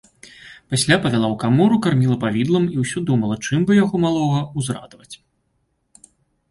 [0.73, 5.15] Пасля павяла ў камору, карміла павідлам і ўсё думала, чым бы яго, малога, узрадаваць.